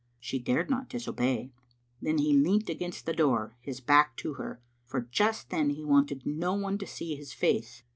[0.19, 1.51] She dared not disobey.
[2.01, 6.25] Then he leant against the door, his back to her, for just then he wanted
[6.25, 7.83] no one to see his face.